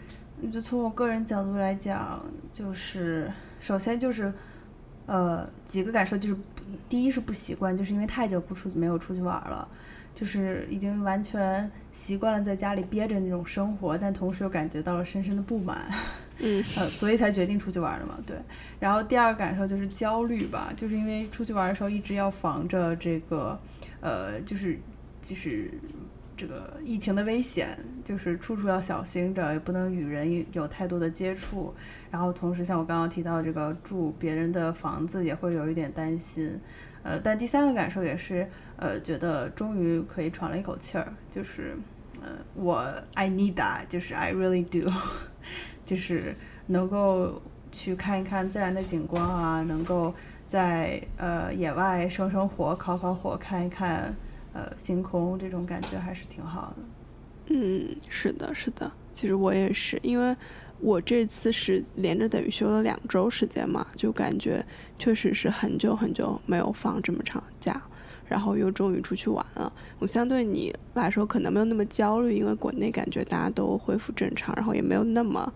[0.50, 4.34] 就从我个人角度来讲，就是首先就是，
[5.06, 6.36] 呃，几个感受就是，
[6.90, 9.68] 第一是不习惯，就是因为太久不出没有出去玩了，
[10.16, 15.86] 就是已经完全习惯了在家里憋着那种生活，但同时又感觉到了深深的不满，
[16.40, 18.36] 嗯， 呃，所以才决定出去玩的嘛，对。
[18.80, 23.60] 然后第二个感受就是焦虑吧，就是因为出去玩的时候一直要防着这个，
[24.00, 24.80] 呃，就是
[25.22, 25.72] 就是。
[26.42, 31.72] 这个疫情的危险，就是处处要小心着，也不能与人有太多的接触。
[32.10, 36.60] 然后同时，像我刚刚提到这个住别人的房子，也会有一点担心。
[37.04, 41.78] 呃，但第三个感受也是，呃，觉得终于可以喘了一口气儿，就是，
[42.20, 44.92] 呃，我 I need a 就是 I really do，
[45.86, 47.40] 就是能够
[47.72, 50.12] 去看一看自然的景观啊，能够
[50.48, 54.12] 在呃野外生生火、烤烤火，看一看。
[54.54, 56.84] 呃，星空这种感觉还是挺好的。
[57.54, 58.92] 嗯，是的，是的。
[59.14, 60.36] 其实我也是，因为
[60.80, 64.66] 我这次是连着等于休了两周时间嘛，就感觉
[64.98, 67.82] 确实是很久很久没有放这么长的假，
[68.28, 69.72] 然后又终于出去玩了。
[70.00, 75.54] 我相对你来说可能没有那么焦虑，因为国内感觉大家都恢复正常，然后也没有那么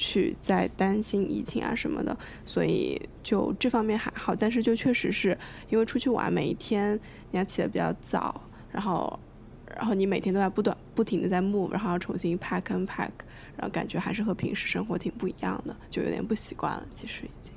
[0.00, 4.34] 去在担心疫情啊什么的，所以就这方面还好。
[4.34, 5.36] 但是就确实是
[5.68, 6.98] 因为出去玩，每一天
[7.30, 8.40] 你要起得比较早，
[8.72, 9.20] 然后
[9.76, 13.10] 然后你每天都在不断不停的在 move，然后要重新 pack and pack，
[13.58, 16.86] 然后感觉还是和平时生活挺不一样的，就有点不习惯了。
[16.90, 17.52] 其实已经。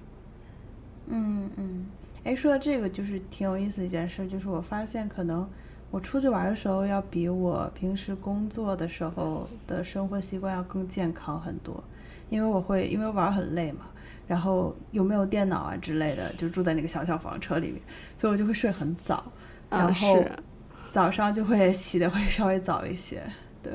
[1.07, 1.85] 嗯嗯，
[2.25, 5.49] 哎，说到这个，就是挺有意思一件事，就是我发现可能
[5.91, 11.81] 我出去玩的时候，要比我平时工作的时候的生活习惯要更健康很多，
[12.29, 13.85] 因为我会因为玩很累嘛，
[14.27, 17.81] 然后有没有电脑啊之类的，就住在那个小小房车里面，
[18.17, 19.23] 所以我就会睡很早，
[19.69, 20.23] 然后
[20.89, 23.21] 早上就会起的会稍微早一些，
[23.61, 23.73] 对，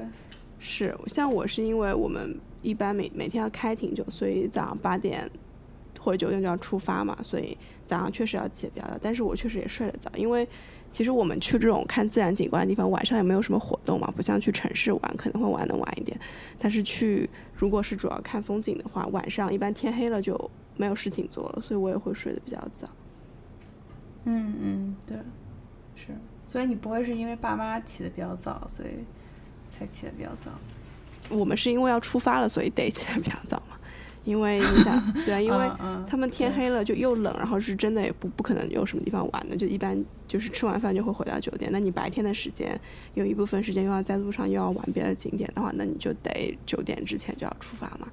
[0.59, 5.31] 是像我是因为我们一般每每天要开挺久，所以早上八点。
[6.01, 8.97] 或者九点就要出发嘛，所以早上确实要起得比较早。
[9.03, 10.49] 但是我确实也睡得早，因为
[10.91, 16.19] 其实我们去这种看自然景观的地方，晚上也没有什么活动嘛，不像去城市玩可能会玩的晚一点。
[16.59, 22.89] 但是去如果是主要看风景的话，晚上一般天黑了就没有事情做了，所以我也会睡得比较早。
[24.25, 25.17] 嗯嗯，对，
[25.95, 26.09] 是。
[26.45, 29.05] 所以你不会是因为爸妈起得比较早，所以
[29.79, 30.51] 才起得比较早？
[31.29, 33.78] 我们是因为要出发了，所以得起得比较早嘛。
[34.25, 35.71] 因为你想， 对啊，因为
[36.07, 41.71] 他们天黑了就又冷，然后是真的也不不可能有什么地方玩的，就一般就是吃完饭就会回到酒店。
[41.73, 42.79] 那你白天的时间
[43.15, 48.09] 有一部分时间又要在路上又要玩别的景点的话，那你就得九点之前就要出发嘛。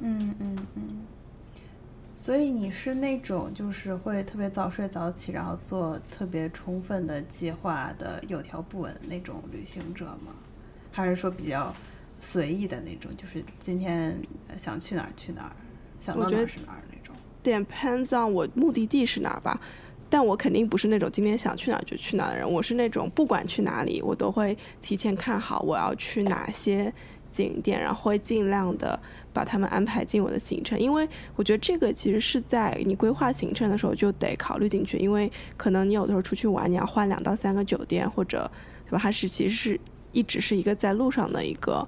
[0.00, 0.82] 嗯嗯嗯。
[2.16, 10.32] 所以你是那种就是会特别早睡早起，然后做特别充分的计划的有条不紊那种旅行者吗？
[10.90, 11.74] 还是说比较？
[12.24, 14.18] 随意的那种，就是今天
[14.56, 15.52] 想去哪儿去哪儿，
[16.00, 17.14] 想到哪儿是哪儿那种。
[17.44, 19.60] Depends on 我目的地是哪儿吧，
[20.08, 22.50] 但我肯定不是那种今天想去哪儿就去哪儿的人。
[22.50, 26.90] 我是那种不管去哪里，我都会提前看好我要去哪些
[27.30, 28.98] 景点，然后会尽量的
[29.34, 30.80] 把他们安排进我的行程。
[30.80, 31.06] 因为
[31.36, 38.50] 我觉得这个其实是在你规划行程的时候就得考虑进去，因为可能你有的时候出去玩，你要换两到三个酒店，或者
[38.86, 38.98] 对吧？
[38.98, 39.80] 它是其实是
[40.12, 41.86] 一直是一个在路上的一个。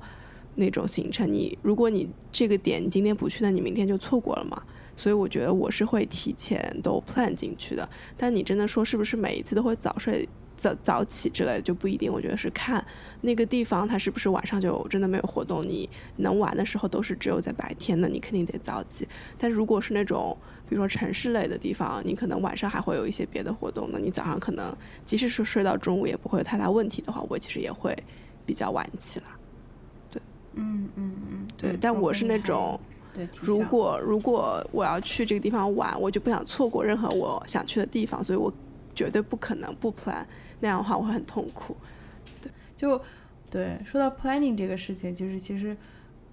[0.57, 4.63] 那种行程，你如果你这个点你今天不去，那你明天就错过了嘛。
[4.97, 7.87] 所以我觉得我是会提前都 plan 进去的。
[8.17, 12.11] 但你真的说是不是每一次都会早睡早早起之类的就不一定。
[12.11, 12.83] 我觉得是看
[13.21, 19.07] 那个地方它是不是晚上就真的没有活动，你能玩的时候都是只有在白天，那你肯定得早起。
[19.37, 20.35] 但如果是那种
[20.67, 27.95] 比如说城市类的地方，你可能晚上还会有一些别的活动，那你早上可能即使是睡到中午也不会有太大问题的话，我其实也会
[28.47, 29.27] 比较晚起了。
[30.57, 32.79] 嗯嗯嗯，对，但我是那种，
[33.15, 38.53] 对如果如果我要去这个地方玩，我就不想错过任何我想去的地方，所以我
[38.95, 40.25] 绝对不可能不 plan，
[40.61, 41.77] 那样的话我会很痛苦。
[42.43, 43.01] 对，就
[43.51, 45.77] 对，说到 planning 这个事情，就是其实，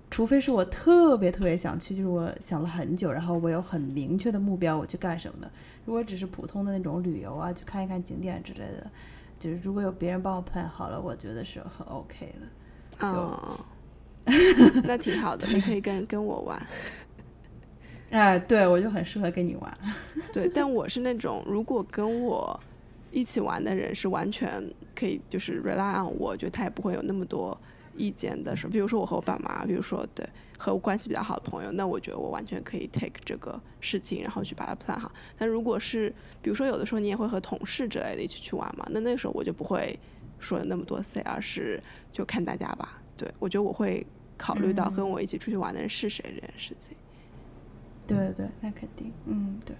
[0.09, 5.51] 除非是我特别特别想去，就是我想了很久，然后我有很明确的目标，我去干什么的。
[5.85, 8.89] 如果只是普通的那种旅游啊，去看一看景点之类的，
[9.39, 13.11] 就是如果有别人帮我 plan 好了，我觉得是很 OK 的。
[13.11, 13.39] 就。
[14.83, 16.61] 那挺好的，你可以跟跟我玩。
[18.11, 19.77] 哎，对我就很适合跟你玩。
[20.31, 22.59] 对，但我是那种如果跟我
[23.11, 24.63] 一起玩的人是完全
[24.95, 27.59] 可以就是 rely on 我，觉得他也不会有那么多
[27.97, 28.71] 意见的时候。
[28.71, 30.23] 比如说我和我爸妈，比如说对
[30.57, 35.11] 和我关系比较好的朋友，那我觉得我完全可以 take 这个事情，然后去把它 plan 好。
[35.37, 39.99] 但如果是比如说有的时候你也会和同事之类的一起去玩嘛，那那个时候我就不会
[40.39, 43.01] 说那么多 say，而是就看大家吧。
[43.15, 44.05] 对，我觉得我会
[44.37, 46.95] 考虑到跟我一起出去玩的人是谁这件事情。
[48.07, 49.75] 对对，那肯定，嗯，对。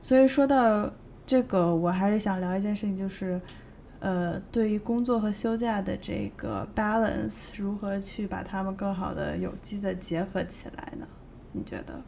[0.00, 0.90] 所以说到
[1.26, 3.40] 这个，我还是想聊一件事情，就是，
[4.00, 11.06] 呃，对于工作和休假的这个 balance，如何去把它们更好的有机的结合起来呢？
[11.52, 12.02] 你觉得？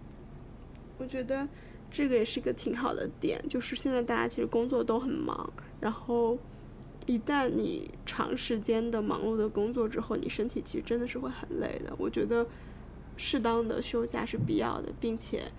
[0.98, 1.46] 我觉得
[1.90, 6.38] 这个也是一个挺好的点，就是现在大家其实工作都很忙，然后。
[7.06, 7.90] 一旦你
[8.20, 11.94] 长时间的忙碌的工作之后，你身体其实真的是会很累的。
[11.96, 12.46] 我觉得
[13.16, 15.50] 适当的休假是必要的，并且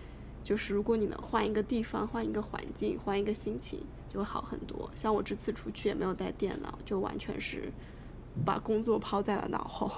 [0.44, 4.88] 就是如果你能换一个地方、换一个环境、换一个心情，就会好很多。
[4.94, 7.72] 像我这次出去也没有带电脑，就完全是
[8.46, 9.92] 把工作抛在了脑后，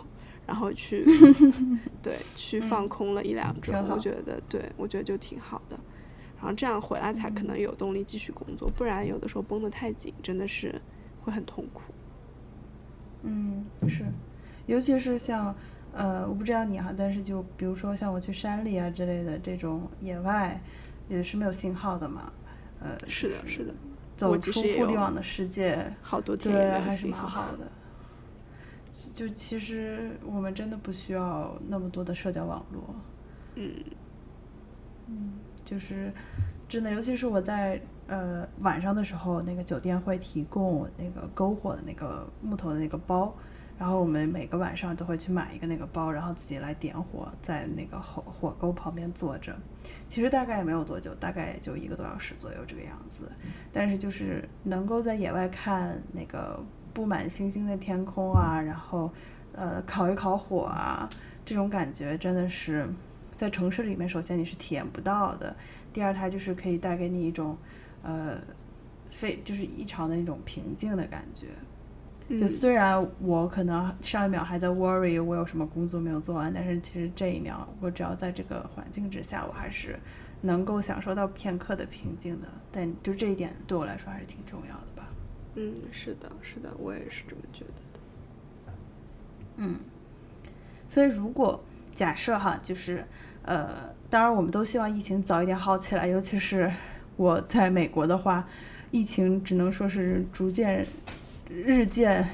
[0.47, 1.03] 然后去
[2.01, 3.73] 对去放空了一两周。
[3.89, 5.77] 我觉得对我觉得就挺好的。
[6.37, 10.81] 然后这样回来才可能有动力继续工作，不然有的时候绷得太紧，真的是。
[11.25, 11.93] 会很痛苦，
[13.23, 14.05] 嗯，是，
[14.65, 15.55] 尤其是像，
[15.93, 20.61] 呃，我不知道你哈，但是就比如说像我去山里啊之类的这种野外，
[21.09, 22.31] 也是没有信号的嘛，
[22.79, 23.73] 呃，是的，是的，
[24.15, 27.71] 走出互联网的世界，好多天对，还是蛮好的，
[29.13, 32.95] 就其实我们真的不需要那么多的社交网络。
[33.55, 33.71] 嗯。
[35.05, 35.33] 嗯，
[35.65, 36.13] 就是
[36.69, 37.81] 真的，尤其是我在
[38.13, 43.33] 呃晚上的时候，那个酒店会提供那个篝火的那个木头的那个包，
[43.79, 49.55] 然后我们每个晚上都会去买一个那个包，然后自己来点火，在那个火火沟旁边坐着。
[50.09, 53.31] 其实大概也没有多久，大概也就一个多小时左右这个样子。
[53.71, 59.11] 但是就是能够在野外看那个布满星星的天空啊，然后
[59.53, 61.09] 呃烤一烤火啊，
[61.43, 62.87] 这种感觉真的是。
[63.35, 65.53] 在城市里面，首先你是体验不到的。
[65.91, 67.57] 第二，它就是可以带给你一种，
[68.03, 68.39] 呃，
[69.09, 71.47] 非就是异常的那种平静的感觉。
[72.39, 79.99] 就虽然我可能上一秒还在 worry 我有什么工作没有做完，但是其实这一秒，我只要在这个环境之下，我还是
[80.41, 82.47] 能够享受到片刻的平静的。
[82.71, 85.07] 但就这一点对我来说还是挺重要的吧。
[85.55, 88.73] 嗯，是的，是的，我也是这么觉得的。
[89.57, 89.75] 嗯，
[90.87, 91.63] 所以如果
[91.95, 93.05] 假设哈，就是。
[93.45, 96.07] 呃，当然，我们都希望疫情早一点好起来。
[96.07, 96.71] 尤其是
[97.15, 98.47] 我在美国的话，
[98.91, 100.85] 疫情只能说是逐渐、
[101.49, 102.27] 日渐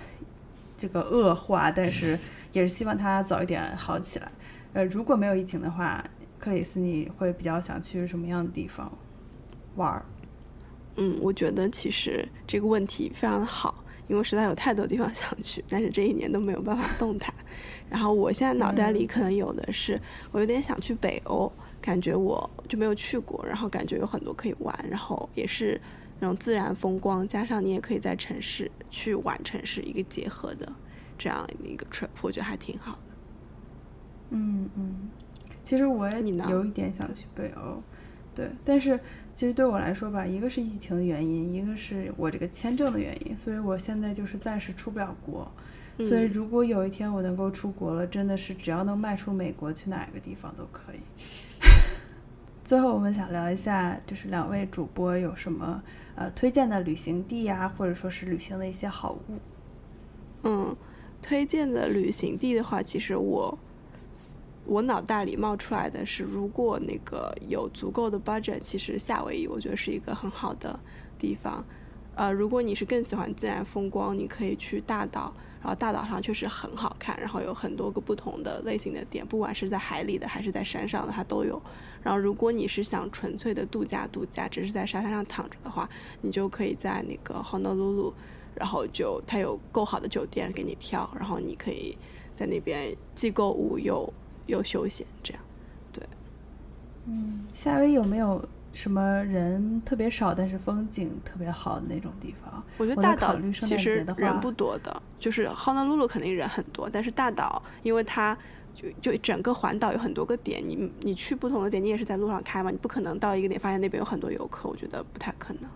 [0.77, 2.17] 这个恶化，但是
[2.51, 4.31] 也是希望它早一点好起来。
[4.73, 6.03] 呃，如果没有疫情的话，
[6.37, 8.91] 克里斯，你会比较想去什么样的地方
[9.75, 10.05] 玩儿？
[10.95, 17.33] 嗯，我觉得其实这个问题非常的好，因为实在有太多地方想去，但是这一年都没有办法动弹。
[17.89, 19.99] 然后我现在脑袋里可能有的是，
[20.31, 21.51] 我有点想去北欧，
[21.81, 25.79] 感觉我就没有去过，然后感觉有很多可以玩，然后也是
[26.19, 30.71] 那种自然风光，加上你也可以在城市去玩城市一个结合的
[31.17, 32.99] 这样一个 trip，我觉得还挺好的。
[34.31, 35.09] 嗯嗯，
[35.63, 37.81] 其实我也有一点想去北欧，
[38.35, 38.99] 对，但是
[39.33, 45.49] 其实对我来说吧，一个是疫情的原因，一个是我这个签证的原因，所以我现在就是暂时出不了国。
[46.01, 50.99] 所以，如果有一天我能够出国了，真的是只要能迈出美国，去哪个地方都可以。
[52.69, 55.81] 最后，我们想聊一下，就是两位主播有什么
[56.13, 59.39] 呃推荐的旅行地呀，或者说是旅行的一些好物。
[60.43, 60.77] 嗯，
[61.19, 63.57] 推荐的旅行地的话，其实我
[64.65, 70.79] 我脑袋里冒出来的是，如果那个有足够的 budget，其实夏威夷我觉得是一个很好的
[71.17, 71.65] 地方。
[72.13, 75.33] 呃，如果你是更喜欢自然风光，你可以去大岛。
[75.61, 81.61] 然后大岛上确实很好看，然后有很多个不同的类型的店，不管是在海里的还是在山上的，它都有。
[82.01, 85.89] 然后如果你是想纯粹的度假度假，只是在沙滩上躺着的话，
[86.21, 88.13] 你就可以在那个 Honolulu，
[88.55, 91.97] 然后就它有够好的酒店给你挑，然后你可以
[92.33, 94.11] 在那边既购物又
[94.47, 95.43] 又休闲，这样。
[95.91, 96.03] 对。
[97.05, 98.41] 嗯，夏威有没有？
[98.79, 102.63] 什么人特别少，但是风景特别好的那种地方？
[102.77, 108.37] 我觉得大岛其实人不多的，就是 Honolulu 肯定人很多，但是大岛因为它
[108.73, 115.69] 就就整个环岛有很多个点，你你去不同的点，你也是在路上开嘛，你不可能到一个点发现那边有很多游客，我觉得不太可能。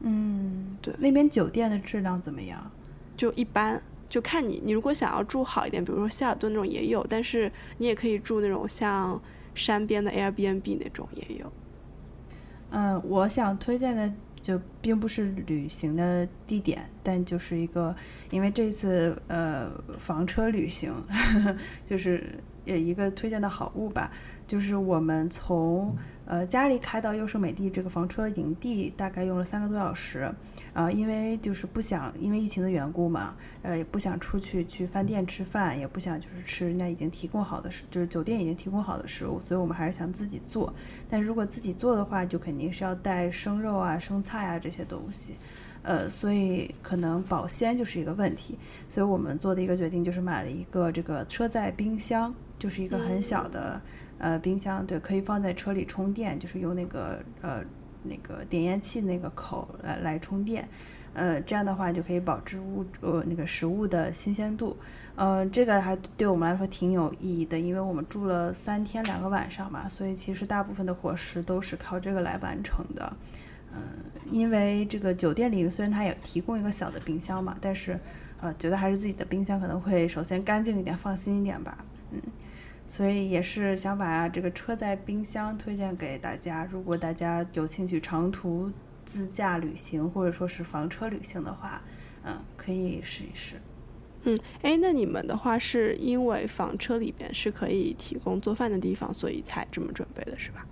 [0.00, 2.70] 嗯，对，那边酒店的质量怎么样？
[3.16, 3.80] 就一般，
[4.10, 9.18] 就看你，你如果想要住好一点，比如说希尔顿那种也有，但是你也可以住那种像
[9.54, 11.50] 山边的 Airbnb 那种也有。
[12.70, 14.12] 嗯，我想推荐的
[14.42, 17.94] 就并不是旅行的地点，但就是一个，
[18.30, 20.90] 因为这次呃房车旅行，
[21.84, 22.24] 就是
[22.64, 24.10] 也一个推荐的好物吧，
[24.46, 30.32] 就是我们从呃家里开到优胜美地这个房车营地，大概用了三个多小时。
[30.74, 40.72] 啊，因为就是不想因为疫情的缘故嘛，呃，也不想出去去饭店吃饭，也不想就是吃人家已经提供好的食，就是酒店已经提供好的食物，所以我们还是想自己做。
[41.10, 45.34] 但如果自己做的话，就肯定是要带生肉啊、生菜啊这些东西，
[45.82, 48.58] 呃，所以可能保鲜就是一个问题。
[48.88, 53.80] 所以我们做的一个决定就是买了一个这个车载冰箱，就是一个很小的
[54.18, 57.62] 呃冰箱，对，可以放在车里充电，就是用那个呃。
[58.04, 60.66] 那个点烟器那个口来来充电，
[61.14, 64.74] 呃，这样的话就可以保持物呃那个食物的新鲜度，
[65.16, 73.12] 呃，这个还对我们来说挺有意义的，因为我们住了三天两个晚上嘛，所以其实大部分的伙食都是靠这个来完成的，
[73.78, 77.98] 嗯，因为这个酒店里虽然它也提供一个小的冰箱嘛，但是
[78.40, 82.20] 呃，觉得还是自己的冰箱可能会首先干净一点，放心一点吧，嗯。
[82.86, 88.72] 所以也是想把这个车载冰箱推荐给大家，如果大家有兴趣长途
[89.04, 91.82] 自驾旅行或者说是房车旅行的话，
[92.24, 93.56] 嗯，可以试一试。
[94.22, 100.66] 嗯，哎，那你们的话是因为房车里边是可以提供做饭的地方，所以才这么准备的是吧？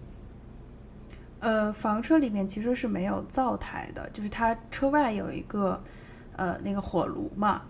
[1.40, 5.82] 呃，房车里面其实是没有灶台的，就是它车外有一个
[6.36, 7.62] 呃那个火炉嘛。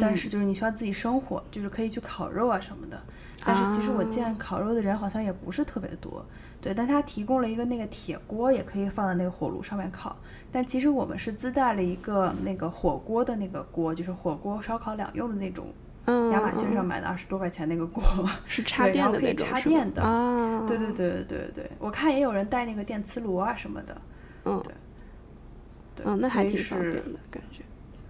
[0.00, 3.00] 但是就是你需要自己生火，就是可以去烤肉啊什么的。
[3.46, 6.26] 但是其实我见烤肉的人好像也不是特别多，
[6.60, 6.74] 对。
[6.74, 10.16] 但他提供了一个那个铁锅，也可以放在那个火炉上面烤。
[10.50, 15.68] 但其实我们是自带了一个那个火锅的那个锅，就是火锅烧烤两用的那种。
[16.06, 18.02] 亚马逊上买的二十多块钱那个锅，
[18.46, 20.02] 是插电的可以，插电的。
[20.02, 24.00] 啊，对对对对对对我看也有人带那个电磁炉啊什么的。
[24.44, 26.04] 嗯，对。
[26.04, 27.62] 嗯，那还挺方便的感觉。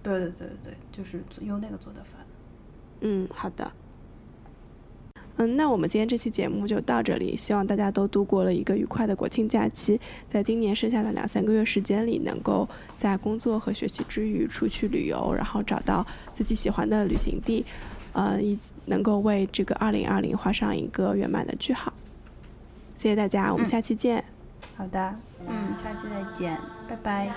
[0.03, 2.25] 对对对对就是用那个做的饭。
[3.01, 3.71] 嗯，好的。
[5.37, 12.67] 嗯，那我们今天这期节目就到这里，希望大家都度过了一个愉快的国庆假期，在今年剩下的两三个月时间里，能够
[12.97, 17.65] 在工作和学习之余出去旅游，然后找到自己喜欢的旅行地，
[18.13, 21.91] 呃，一能够为这个二零二零画上一个圆满的句号。
[22.95, 24.23] 谢谢大家，我们下期见。
[24.77, 25.15] 好的，
[25.49, 26.57] 嗯，下期再见，
[26.87, 27.29] 拜拜。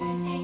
[0.00, 0.43] 旅行。